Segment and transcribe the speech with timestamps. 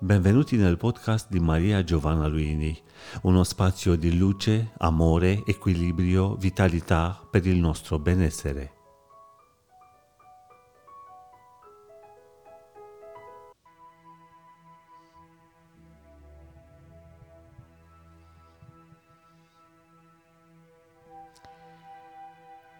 [0.00, 2.76] Benvenuti nel podcast di Maria Giovanna Luini,
[3.22, 8.72] uno spazio di luce, amore, equilibrio, vitalità per il nostro benessere.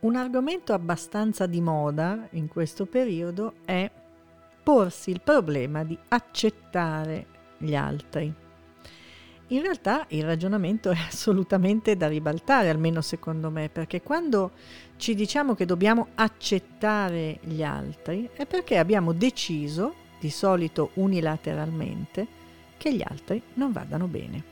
[0.00, 3.88] Un argomento abbastanza di moda in questo periodo è
[4.74, 7.26] porsi il problema di accettare
[7.58, 8.34] gli altri.
[9.48, 14.50] In realtà il ragionamento è assolutamente da ribaltare, almeno secondo me, perché quando
[14.96, 22.26] ci diciamo che dobbiamo accettare gli altri è perché abbiamo deciso, di solito unilateralmente,
[22.76, 24.42] che gli altri non vadano bene.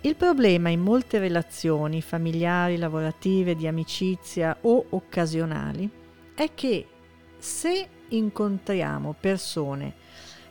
[0.00, 5.88] Il problema in molte relazioni familiari, lavorative, di amicizia o occasionali
[6.34, 6.86] è che
[7.38, 9.94] se incontriamo persone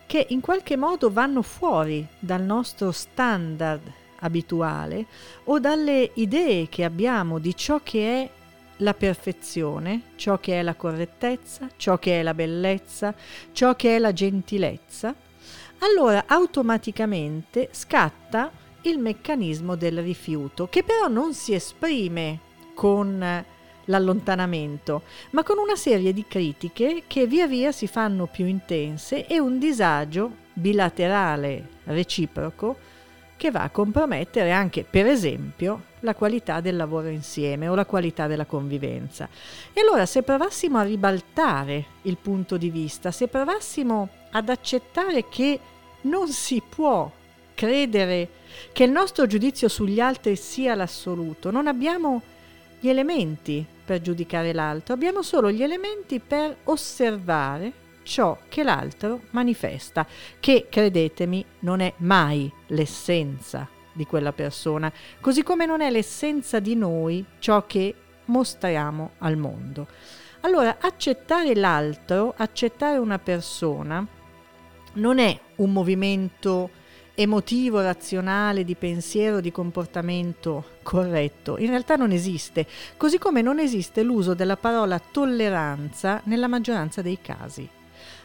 [0.06, 3.82] che in qualche modo vanno fuori dal nostro standard
[4.22, 5.06] abituale
[5.46, 8.30] o dalle idee che abbiamo di ciò che è
[8.78, 13.14] la perfezione, ciò che è la correttezza, ciò che è la bellezza,
[13.52, 15.14] ciò che è la gentilezza,
[15.80, 22.40] allora automaticamente scatta il meccanismo del rifiuto, che però non si esprime
[22.74, 23.46] con
[23.86, 29.40] l'allontanamento, ma con una serie di critiche che via via si fanno più intense e
[29.40, 32.78] un disagio bilaterale reciproco
[33.38, 38.28] che va a compromettere anche, per esempio, la qualità del lavoro insieme o la qualità
[38.28, 39.30] della convivenza.
[39.72, 45.58] E allora se provassimo a ribaltare il punto di vista, se provassimo ad accettare che
[46.02, 47.10] non si può
[47.54, 48.30] credere
[48.72, 51.52] che il nostro giudizio sugli altri sia l'assoluto.
[51.52, 52.22] Non abbiamo
[52.80, 60.06] gli elementi per giudicare l'altro, abbiamo solo gli elementi per osservare ciò che l'altro manifesta,
[60.40, 66.76] che credetemi non è mai l'essenza di quella persona, così come non è l'essenza di
[66.76, 67.94] noi ciò che
[68.26, 69.88] mostriamo al mondo.
[70.42, 74.06] Allora, accettare l'altro, accettare una persona,
[74.94, 76.70] non è un movimento
[77.22, 81.58] emotivo, razionale, di pensiero, di comportamento corretto.
[81.58, 82.66] In realtà non esiste,
[82.96, 87.68] così come non esiste l'uso della parola tolleranza nella maggioranza dei casi.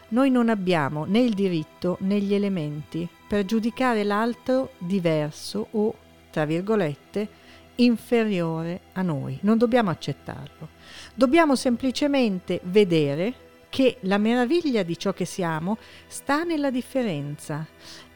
[0.09, 5.93] Noi non abbiamo né il diritto né gli elementi per giudicare l'altro diverso o,
[6.31, 7.29] tra virgolette,
[7.77, 9.37] inferiore a noi.
[9.41, 10.69] Non dobbiamo accettarlo.
[11.15, 13.35] Dobbiamo semplicemente vedere
[13.69, 17.67] che la meraviglia di ciò che siamo sta nella differenza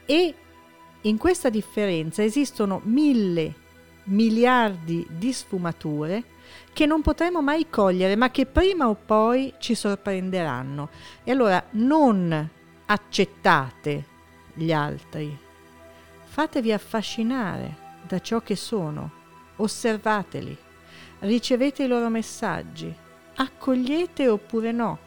[0.05, 0.33] e
[1.01, 3.67] in questa differenza esistono mille
[4.05, 6.23] miliardi di sfumature
[6.73, 10.89] che non potremo mai cogliere, ma che prima o poi ci sorprenderanno.
[11.23, 12.49] E allora non
[12.85, 14.05] accettate
[14.53, 15.37] gli altri,
[16.25, 19.11] fatevi affascinare da ciò che sono,
[19.57, 20.57] osservateli,
[21.19, 22.93] ricevete i loro messaggi,
[23.35, 24.97] accogliete oppure no,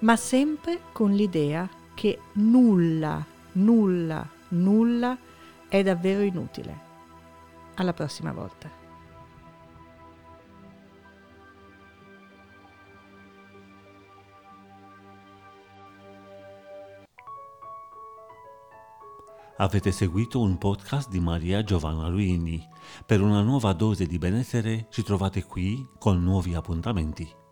[0.00, 5.18] ma sempre con l'idea che nulla, nulla, nulla
[5.78, 6.92] è davvero inutile.
[7.74, 8.70] Alla prossima volta.
[19.56, 22.64] Avete seguito un podcast di Maria Giovanna Luini.
[23.04, 27.43] Per una nuova dose di benessere ci trovate qui con nuovi appuntamenti.